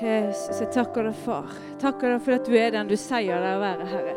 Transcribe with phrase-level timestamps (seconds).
[0.00, 1.50] Jesus, jeg takker deg, far.
[1.80, 4.14] Takker deg for at du er den du sier deg å være, Herre.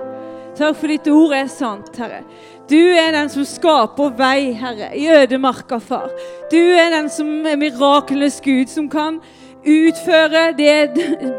[0.53, 2.21] Takk for ditt ord er sant, Herre.
[2.69, 6.13] Du er den som skaper vei, Herre, i ødemarka, far.
[6.51, 9.19] Du er den som er miraklenes Gud, som kan
[9.63, 10.75] utføre det,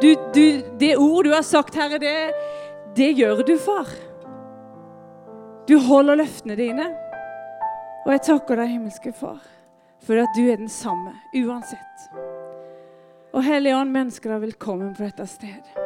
[0.03, 0.45] du, du,
[0.81, 2.03] det ord du har sagt, Herre.
[2.03, 2.17] Det,
[2.99, 3.89] det gjør du, far.
[5.69, 6.91] Du holder løftene dine.
[8.05, 9.41] Og jeg takker deg, himmelske Far,
[10.05, 12.34] for at du er den samme uansett.
[13.35, 15.81] Og Hellige Ånd, mennesker er velkommen på dette stedet.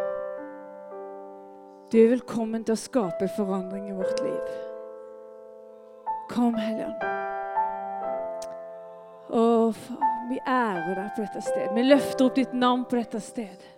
[1.88, 4.50] Du er velkommen til å skape forandring i vårt liv.
[6.28, 7.06] Kom, Hellige Ånd.
[9.32, 11.72] Å, far, vi ærer deg på dette stedet.
[11.72, 13.74] Vi løfter opp ditt navn på dette stedet.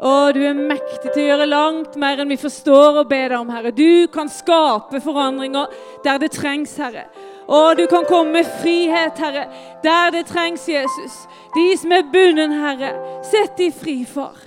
[0.00, 3.38] Å, du er mektig til å gjøre langt mer enn vi forstår og ber deg
[3.40, 3.72] om, Herre.
[3.72, 5.72] Du kan skape forandringer
[6.04, 7.08] der det trengs, Herre.
[7.50, 9.48] Og du kan komme med frihet, Herre,
[9.82, 11.16] der det trengs, Jesus.
[11.54, 12.92] De som er bundet, Herre,
[13.26, 14.38] sett de fri, far.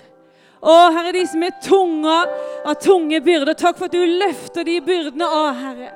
[0.64, 2.22] Å, Herre, de som er tunga
[2.64, 5.90] av tunge byrder, takk for at du løfter de byrdene av, Herre.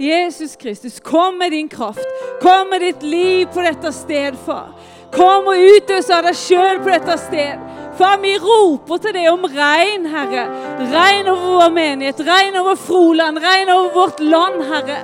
[0.00, 2.06] Jesus Kristus, kom med din kraft.
[2.42, 4.72] Kom med ditt liv på dette sted, far.
[5.14, 7.60] Kom og utøs av deg sjøl på dette sted.
[7.98, 10.46] Far, vi roper til deg om regn, Herre.
[10.88, 14.98] Regn over vår menighet, regn over Froland, regn over vårt land, Herre.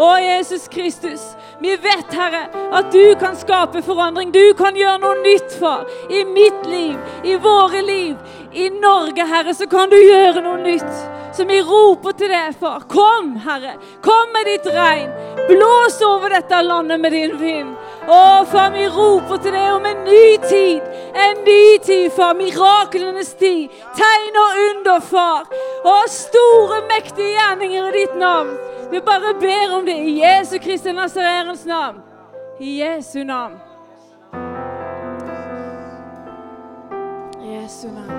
[0.00, 1.20] Å, Jesus Kristus,
[1.60, 4.30] vi vet, Herre, at du kan skape forandring.
[4.32, 5.84] Du kan gjøre noe nytt, far.
[6.08, 8.14] I mitt liv, i våre liv.
[8.56, 11.02] I Norge, Herre, så kan du gjøre noe nytt.
[11.36, 12.86] Så vi roper til deg, far.
[12.88, 13.74] Kom, Herre.
[14.00, 15.12] Kom med ditt regn.
[15.50, 17.76] Blås over dette landet med din vind.
[18.08, 20.90] Å, far, vi roper til deg om en ny tid.
[21.12, 22.32] En ny tid, far.
[22.40, 23.68] Miraklenes tid.
[24.00, 25.44] Tegn og under, far.
[25.84, 28.56] Å, store, mektige gjerninger i ditt navn.
[28.90, 32.00] Vi bare ber om det i Jesu Kristi Nazareens navn.
[32.60, 33.58] I Jesu navn.
[37.40, 38.10] Jesu navn.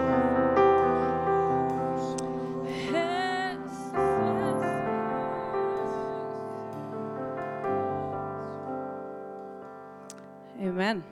[10.61, 11.03] Amen.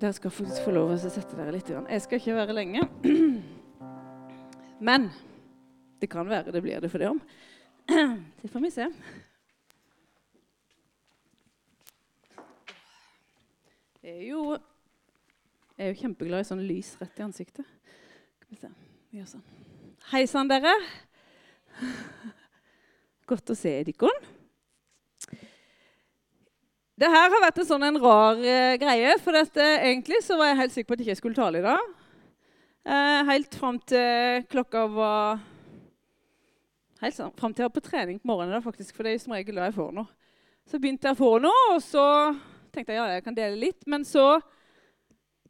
[0.00, 1.70] Dere skal faktisk få lov å sette dere litt.
[1.70, 2.88] Jeg skal ikke være lenge.
[4.88, 5.12] Men
[6.02, 7.22] det kan være det blir det for det om.
[7.98, 8.84] Det får vi se.
[14.02, 14.42] Jeg er jo,
[15.74, 17.66] jeg er jo kjempeglad i sånn lys rett i ansiktet.
[18.36, 18.70] Skal vi se.
[19.10, 19.42] Vi gjør sånn.
[20.12, 20.76] Hei sann, dere.
[23.26, 24.14] Godt å se dere.
[26.98, 29.18] Det her har vært en sånn en rar eh, greie.
[29.24, 31.66] For dette, egentlig så var jeg helt sikker på at jeg ikke skulle tale i
[31.66, 31.94] dag.
[32.86, 35.46] Eh, helt fram til klokka var
[36.98, 39.20] Helt sånn, Fram til jeg var på trening på morgenen, da, faktisk, for det er
[39.22, 40.08] som regel da jeg får noe.
[40.66, 42.04] Så begynte jeg å få noe, og så
[42.74, 43.86] tenkte jeg ja, jeg kan dele litt.
[43.86, 44.24] Men så,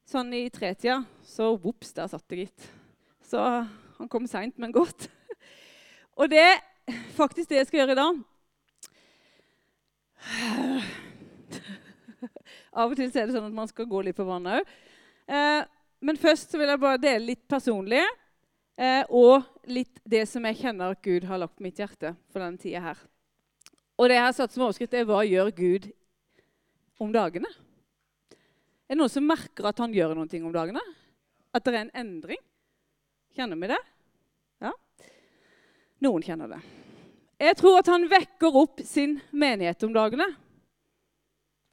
[0.08, 2.68] sånn i tretida, så vops, der satt det, gitt.
[3.24, 5.08] Så han kom seint, men godt.
[6.20, 6.60] og det er
[7.16, 8.14] faktisk det jeg skal gjøre i dag.
[12.78, 14.64] Av og til er det sånn at man skal gå litt på vannet òg.
[15.32, 15.62] Eh,
[16.04, 18.04] men først vil jeg bare dele litt personlig.
[18.78, 22.38] Eh, og litt det som jeg kjenner at Gud har lagt på mitt hjerte for
[22.38, 23.00] denne tida her.
[23.98, 25.90] Og det jeg har satt som overskrift, er 'Hva gjør Gud
[27.00, 27.50] om dagene?'
[28.88, 30.80] Er det noen som merker at han gjør noe om dagene?
[31.52, 32.38] At det er en endring?
[33.36, 33.82] Kjenner vi det?
[34.64, 34.72] Ja?
[36.00, 36.60] Noen kjenner det.
[37.38, 40.24] Jeg tror at han vekker opp sin menighet om dagene.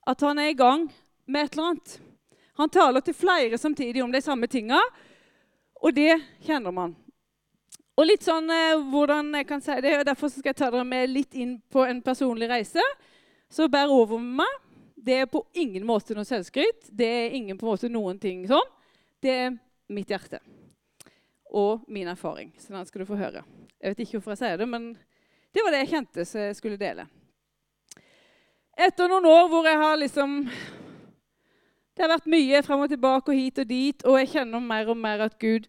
[0.06, 0.92] At han er i gang
[1.26, 2.00] med et eller annet.
[2.58, 4.82] Han taler til flere samtidig om de samme tinga.
[5.82, 6.14] Og det
[6.46, 6.96] kjenner man.
[7.96, 10.88] Og litt sånn eh, hvordan jeg kan si det, og Derfor skal jeg ta dere
[10.88, 12.84] med litt inn på en personlig reise.
[13.52, 14.62] Så bær over med meg.
[15.06, 16.90] Det er på ingen måte noe selvskryt.
[16.90, 18.72] Det er ingen på en måte noen ting sånn.
[19.22, 19.58] Det er
[19.94, 20.42] mitt hjerte
[21.56, 22.50] og min erfaring.
[22.60, 23.44] Så den skal du få høre.
[23.80, 24.90] Jeg vet ikke hvorfor jeg sier det, men
[25.56, 27.06] det var det jeg kjente så jeg skulle dele.
[28.76, 30.34] Etter noen år hvor jeg har liksom
[31.96, 34.90] det har vært mye frem og tilbake og hit og dit, og jeg kjenner mer
[34.92, 35.68] og mer at Gud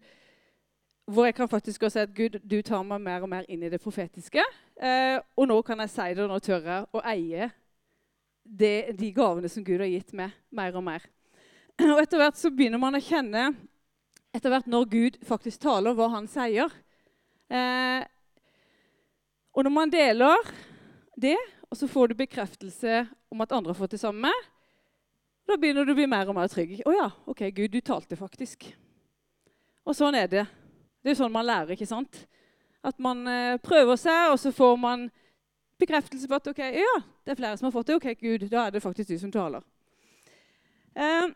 [1.07, 3.61] Hvor jeg kan faktisk også si at Gud, du tar meg mer og mer inn
[3.63, 4.43] i det profetiske.
[4.75, 7.47] Eh, og nå kan jeg si det, og nå tør jeg å eie
[8.43, 11.05] det, de gavene som Gud har gitt meg, mer og mer.
[11.93, 13.45] Og etter hvert så begynner man å kjenne
[14.35, 16.75] etter hvert når Gud faktisk taler, hva han sier.
[17.47, 18.03] Eh,
[19.55, 20.51] og når man deler
[21.15, 21.37] det,
[21.71, 24.29] og så får du bekreftelse om at andre har fått det samme,
[25.47, 26.81] da begynner du å bli mer og mer trygg.
[26.83, 28.73] 'Å ja, ok, Gud, du talte faktisk.'
[29.87, 30.45] Og sånn er det.
[31.03, 32.27] Det er sånn man lærer, ikke sant?
[32.83, 35.07] At man eh, prøver seg, og så får man
[35.79, 37.95] bekreftelse på at ok, ja, det er flere som har fått det.
[37.95, 39.63] Ok, Gud, da er det faktisk du som taler.
[40.95, 41.27] Eh,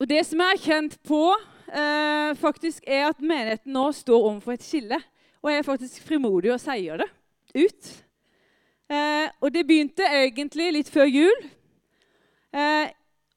[0.00, 1.34] Og det som jeg har kjent på,
[1.68, 4.96] eh, faktisk er at menigheten nå står overfor et skille.
[5.42, 7.08] Og jeg er faktisk frimodig og sier det
[7.54, 7.90] ut.
[8.88, 11.44] Eh, og det begynte egentlig litt før jul.
[12.52, 12.88] Eh,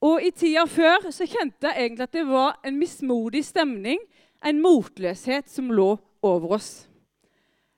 [0.03, 4.01] og i tida før så kjente jeg egentlig at det var en mismodig stemning,
[4.43, 6.71] en motløshet som lå over oss.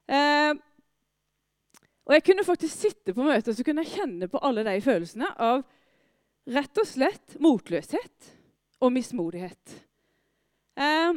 [0.10, 0.54] Eh,
[2.06, 4.75] og jeg kunne faktisk sitte på møtet og så kunne jeg kjenne på alle de
[4.81, 5.63] følelsene av
[6.56, 8.33] rett og slett motløshet
[8.81, 9.77] og mismodighet.
[10.77, 11.13] Eh,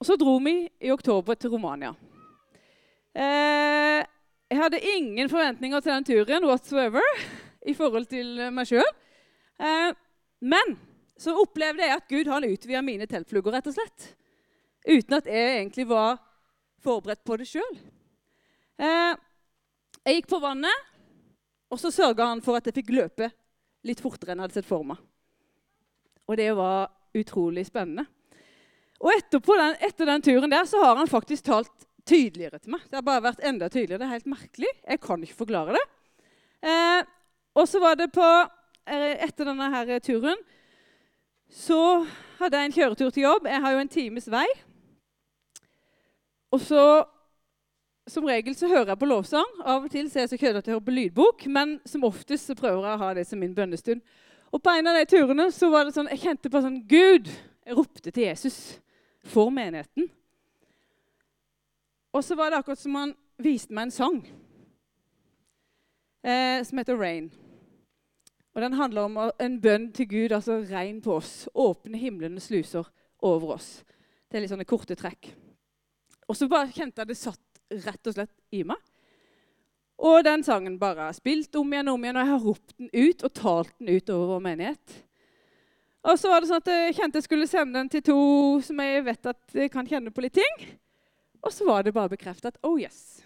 [0.00, 1.92] og så dro vi i oktober til Romania.
[3.12, 4.00] Eh,
[4.52, 7.22] jeg hadde ingen forventninger til den turen whatsoever
[7.64, 8.88] i forhold til meg sjøl.
[9.62, 9.90] Eh,
[10.42, 10.76] men
[11.18, 14.08] så opplevde jeg at Gud han utvida mine teltflugger, rett og slett.
[14.88, 16.18] Uten at jeg egentlig var
[16.82, 17.76] forberedt på det sjøl.
[18.82, 19.12] Eh,
[20.02, 20.88] jeg gikk på vannet,
[21.70, 23.30] og så sørga han for at jeg fikk løpe
[23.86, 24.98] litt fortere enn jeg hadde sett for meg.
[26.26, 28.06] Og det var utrolig spennende.
[29.02, 32.84] Og den, etter den turen der så har han faktisk talt tydeligere til meg.
[32.88, 34.00] Det har bare vært enda tydeligere.
[34.02, 34.70] Det er helt merkelig.
[34.86, 35.82] Jeg kan ikke forklare det.
[36.62, 37.00] Eh,
[37.58, 38.26] og så var det på
[38.86, 40.38] Etter denne her turen
[41.52, 42.04] så
[42.40, 43.46] hadde jeg en kjøretur til jobb.
[43.46, 44.46] Jeg har jo en times vei.
[46.52, 46.84] Og så
[48.10, 49.46] Som regel så hører jeg på lovsang.
[49.62, 52.02] Av og til så er jeg så kødete at jeg hører på lydbok, men som
[52.02, 54.00] oftest så prøver jeg å ha det som min bønnestund.
[54.50, 57.30] Og på en av de turene så var det sånn, jeg kjente på sånn Gud!
[57.62, 58.56] Jeg ropte til Jesus
[59.22, 60.10] for menigheten.
[62.10, 64.18] Og så var det akkurat som han viste meg en sang
[66.26, 67.30] eh, som heter 'Rain'.
[68.52, 71.48] Og Den handler om en bønn til Gud, altså regn på oss.
[71.54, 72.88] Åpne himlenes sluser
[73.22, 73.82] over oss.
[74.28, 75.30] Det er litt sånne korte trekk.
[76.28, 78.80] Og så bare kjente jeg det satt rett og slett i meg.
[80.02, 82.76] Og den sangen bare har spilt om igjen og om igjen, og jeg har ropt
[82.76, 84.94] den ut og talt den ut over vår menighet.
[86.02, 88.22] Og så var det sånn at Jeg kjente jeg skulle sende den til to
[88.66, 90.64] som jeg vet at jeg kan kjenne på litt ting.
[91.42, 93.22] Og så var det bare bekreftet at oh yes,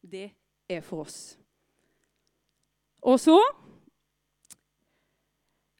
[0.00, 0.30] det
[0.68, 1.36] er for oss.
[3.04, 3.36] Og så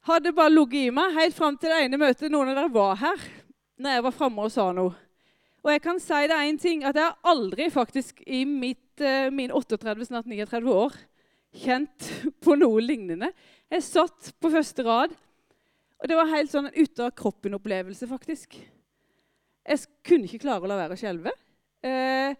[0.05, 2.95] hadde bare ligget i meg helt fram til det ene møtet noen av dere var
[3.01, 3.25] her.
[3.77, 4.93] når jeg var fremme og sa noe.
[5.65, 9.01] Og jeg kan si det én ting, at jeg har aldri faktisk i mitt,
[9.33, 10.95] min 38, snart 39 år
[11.55, 12.09] kjent
[12.45, 13.31] på noe lignende.
[13.71, 15.15] Jeg satt på første rad,
[15.99, 18.55] og det var helt sånn en ute-av-kroppen-opplevelse, faktisk.
[19.65, 21.33] Jeg kunne ikke klare å la være å skjelve.
[21.85, 22.35] Eh,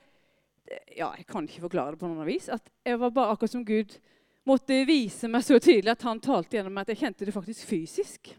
[0.96, 2.48] ja, jeg kan ikke forklare det på noen vis.
[2.54, 3.98] At jeg var bare akkurat som Gud
[4.46, 7.70] måtte vise meg så tydelig at han talte gjennom meg at jeg kjente det faktisk
[7.70, 8.34] fysisk.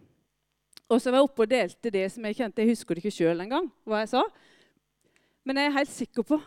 [0.86, 2.62] Og så var jeg oppe og delte det som jeg kjente.
[2.62, 3.66] Jeg husker det ikke sjøl engang.
[3.84, 4.22] hva jeg sa.
[5.46, 6.38] Men jeg er helt sikker på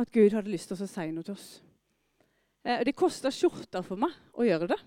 [0.00, 1.48] at Gud hadde lyst til å si noe til oss.
[2.64, 4.80] Eh, det kosta skjorta for meg å gjøre det.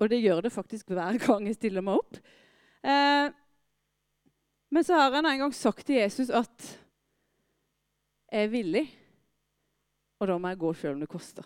[0.00, 2.18] Og det gjør det faktisk hver gang jeg stiller meg opp.
[2.82, 3.28] Eh,
[4.72, 6.70] men så har han en gang sagt til Jesus at
[8.32, 8.86] jeg er villig,
[10.16, 11.44] og da må jeg gå sjøl om det koster.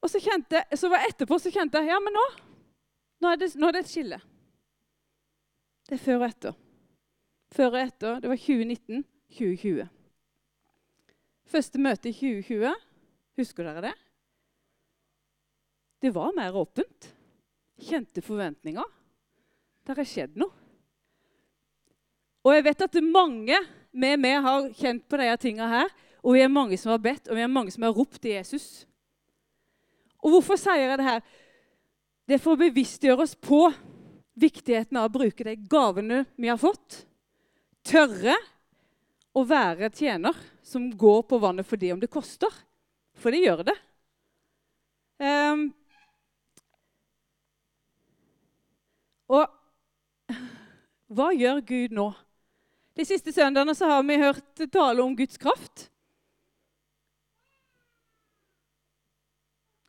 [0.00, 2.26] Og så, kjente, så var etterpå så kjente jeg ja, men nå,
[3.20, 4.20] nå er, det, nå er det et skille.
[5.88, 6.60] Det er før og etter.
[7.52, 8.20] Før og etter.
[8.22, 9.88] Det var 2019-2020.
[11.50, 12.72] Første møte i 2020.
[13.40, 13.96] Husker dere det?
[16.00, 17.10] Det var mer åpent.
[17.80, 18.86] Kjente forventninger.
[19.84, 20.54] Det har skjedd noe.
[22.40, 23.58] Og jeg vet at mange
[23.92, 25.90] med meg har kjent på disse tingene her.
[26.24, 28.36] Og vi er mange som har bedt, og vi er mange som har ropt til
[28.36, 28.86] Jesus.
[30.20, 31.22] Og hvorfor sier jeg det her?
[32.28, 33.64] Det er for å bevisstgjøre oss på
[34.40, 37.02] viktigheten av å bruke de gavene vi har fått,
[37.84, 38.36] tørre
[39.36, 42.52] å være tjener som går på vannet for det om det koster.
[43.20, 43.76] For det gjør det.
[45.20, 45.66] Um,
[49.30, 50.36] og
[51.10, 52.08] hva gjør Gud nå?
[52.96, 55.89] De siste søndagene har vi hørt tale om Guds kraft.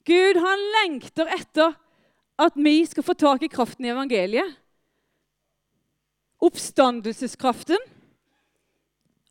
[0.08, 1.76] Gud han lengter etter
[2.42, 4.58] at vi skal få tak i kraften i evangeliet
[6.42, 7.82] oppstandelseskraften.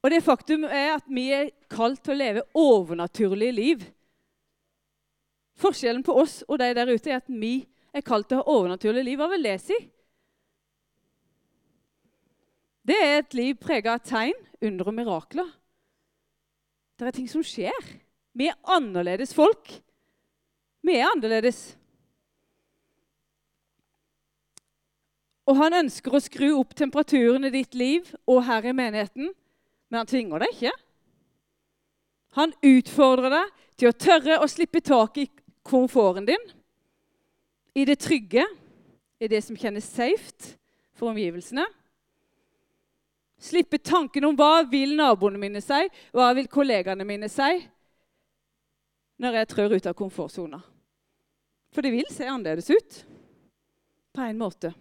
[0.01, 3.83] Og det faktum er at vi er kalt til å leve overnaturlige liv.
[5.61, 8.55] Forskjellen på oss og de der ute er at vi er kalt til å ha
[8.55, 9.21] overnaturlige liv.
[9.21, 9.77] Hva vil det si?
[12.87, 15.51] Det er et liv prega av tegn, under og mirakler.
[16.97, 17.93] Det er ting som skjer.
[18.37, 19.69] Vi er annerledes folk.
[20.87, 21.61] Vi er annerledes.
[25.51, 29.33] Og han ønsker å skru opp temperaturen i ditt liv og her i menigheten,
[29.91, 30.73] men han tvinger deg ikke.
[32.39, 35.27] Han utfordrer deg til å tørre å slippe tak i
[35.67, 36.45] komforten din,
[37.75, 38.45] i det trygge,
[39.21, 40.55] i det som kjennes safe
[40.97, 41.67] for omgivelsene.
[43.41, 47.65] Slippe tanken om hva vil naboene mine si, hva vil kollegaene mine si,
[49.21, 50.61] når jeg trør ut av komfortsona.
[51.71, 53.01] For det vil se annerledes ut
[54.13, 54.73] på en måte.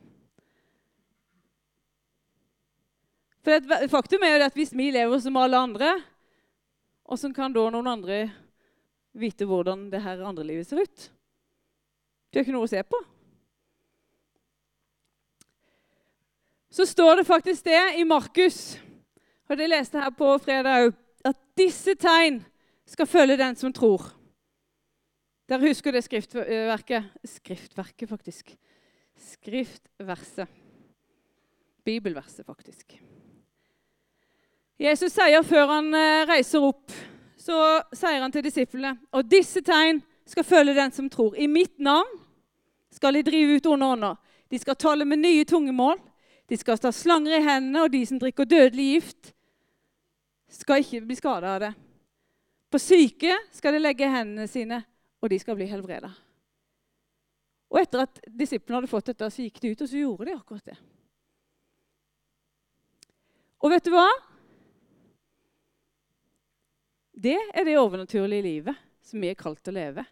[3.46, 5.94] For Faktum er jo at hvis vi lever som alle andre,
[7.10, 8.24] åssen kan da noen andre
[9.18, 11.08] vite hvordan det her andre livet ser ut?
[12.30, 13.00] Det er ikke noe å se på.
[16.70, 18.78] Så står det faktisk det i Markus,
[19.50, 20.94] og det leste jeg her på fredag òg,
[21.26, 22.38] at disse tegn
[22.88, 24.06] skal følge den som tror.
[25.50, 27.10] Dere husker det skriftverket?
[27.26, 28.52] Skriftverket, faktisk.
[29.18, 30.48] Skriftverset.
[31.86, 33.00] Bibelverset, faktisk.
[34.80, 36.94] Jesus sier før han eh, reiser opp,
[37.40, 37.56] så
[37.96, 41.34] sier han til disiplene Og disse tegn skal følge den som tror.
[41.36, 42.12] I mitt navn
[42.94, 44.16] skal de drive ut onde ånder.
[44.50, 45.98] De skal tale med nye tungemål.
[46.50, 49.34] De skal ta slanger i hendene, og de som drikker dødelig gift,
[50.50, 51.74] skal ikke bli skada av det.
[52.70, 54.84] På syke skal de legge hendene sine,
[55.20, 56.12] og de skal bli helbreda.
[57.70, 60.36] Og etter at disiplene hadde fått dette, så gikk de ut, og så gjorde de
[60.38, 60.78] akkurat det.
[63.60, 64.08] Og vet du hva?
[67.20, 70.06] Det er det overnaturlige livet som vi er kalt å leve.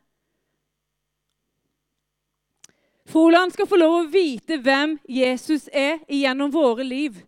[3.08, 7.22] Froland skal få lov å vite hvem Jesus er gjennom våre liv.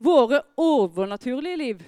[0.00, 1.82] Våre overnaturlige liv.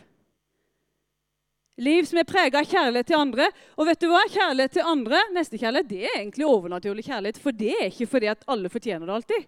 [1.80, 3.46] Liv som er prega av kjærlighet til andre.
[3.80, 4.20] Og vet du hva?
[4.28, 7.40] Kjærlighet til andre, nestekjærlighet, det er egentlig overnaturlig kjærlighet.
[7.40, 9.46] For det er ikke fordi at alle fortjener det alltid.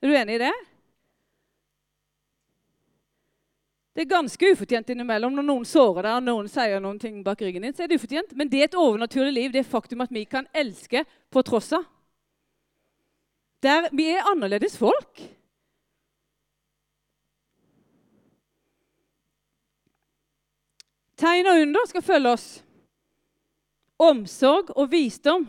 [0.00, 0.52] Er du enig i det?
[3.90, 7.42] Det er ganske ufortjent innimellom når noen sårer deg og noen sier noen ting bak
[7.42, 7.74] ryggen din.
[7.74, 8.32] så er det ufortjent.
[8.38, 11.72] Men det er et overnaturlig liv, det er faktum at vi kan elske på tross
[11.76, 11.84] av.
[13.60, 15.20] Der vi er annerledes folk.
[21.20, 22.48] Tegn og under skal følge oss.
[24.00, 25.44] Omsorg og visdom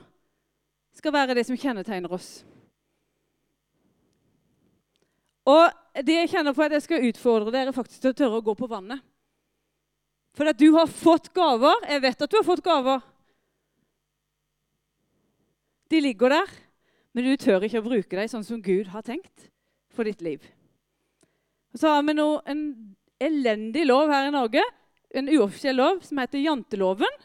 [0.97, 2.41] skal være det som kjennetegner oss.
[5.47, 5.71] Og
[6.05, 8.55] det jeg kjenner på at jeg skal utfordre dere faktisk til å tørre å gå
[8.59, 8.99] på vannet.
[10.35, 11.87] For at du har fått gaver.
[11.91, 13.01] Jeg vet at du har fått gaver.
[15.91, 16.51] De ligger der,
[17.11, 19.49] men du tør ikke å bruke dem sånn som Gud har tenkt
[19.91, 20.43] for ditt liv.
[21.75, 22.61] Og så har vi nå en
[23.21, 24.63] elendig lov her i Norge
[25.13, 27.19] en uoffisiell lov som heter janteloven.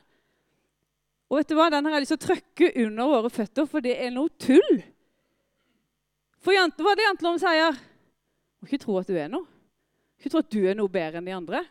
[1.30, 1.68] Og vet du hva?
[1.70, 4.80] Den har jeg lyst til å trykke under våre føtter, for det er noe tull.
[6.42, 7.80] For jante, hva er det janteloven sier?
[8.60, 9.46] Må ikke tro at du er noe.
[10.20, 11.62] Ikke tro at du er noe bedre enn de andre.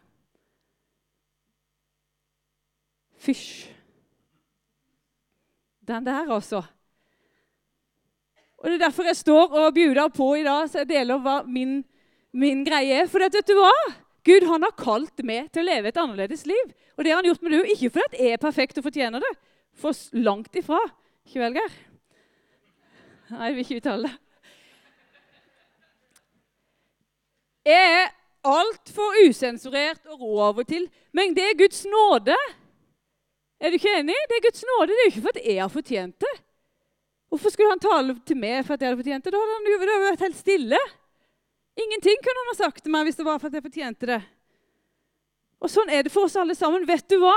[3.26, 3.72] Fysj.
[5.86, 6.64] Den der, altså.
[8.58, 11.44] Og Det er derfor jeg står og bjuder på i dag, så jeg deler hva
[11.46, 11.84] min,
[12.34, 13.10] min greie er.
[13.10, 13.74] For vet du hva?
[14.26, 16.74] Gud han har kalt meg til å leve et annerledes liv.
[16.98, 19.34] Og det har han gjort med du, Ikke fordi jeg er perfekt og fortjener det,
[19.78, 20.80] for langt ifra.
[21.28, 21.76] Ikke vel, Geir?
[23.30, 24.16] Nei, jeg vil ikke uttale det.
[27.66, 28.12] Jeg er
[28.46, 30.84] altfor usensurert og rå av og til,
[31.18, 32.36] men det er Guds nåde.
[33.58, 34.18] Er du ikke enig?
[34.30, 34.92] Det er Guds nåde.
[34.92, 36.36] Det er jo ikke fordi jeg har fortjent det.
[37.34, 39.34] Hvorfor skulle han tale til meg for at jeg hadde fortjent det?
[39.34, 40.82] Da hadde han jo vært helt stille.
[41.76, 44.22] Ingenting kunne han ha sagt til meg hvis det var for at jeg fortjente det.
[45.64, 46.86] Og sånn er det for oss alle sammen.
[46.88, 47.36] Vet du hva?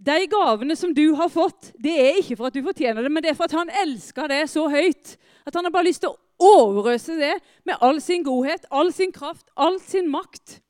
[0.00, 3.22] De gavene som du har fått, det er ikke for at du fortjener det, men
[3.22, 6.14] det er for at han elsker det så høyt at han har bare lyst til
[6.14, 7.34] å overøse det
[7.68, 10.60] med all sin godhet, all sin kraft, all sin makt.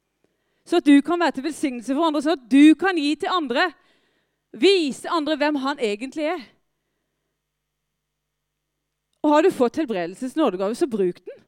[0.67, 3.31] Så at du kan være til velsignelse for andre, så at du kan gi til
[3.31, 3.69] andre.
[4.51, 6.43] Vise andre hvem han egentlig er.
[9.23, 11.39] Og har du fått helbredelses nådegave, så bruk den.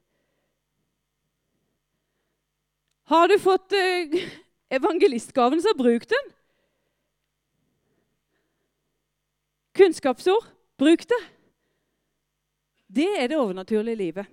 [3.03, 4.29] Har du fått eh,
[4.77, 6.31] evangelistgaven, så bruk den.
[9.73, 10.45] Kunnskapsord
[10.77, 11.21] bruk det.
[12.93, 14.25] Det er det overnaturlige livet.